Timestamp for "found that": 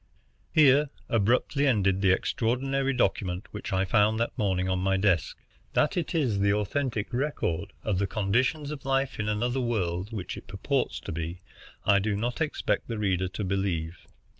3.85-4.35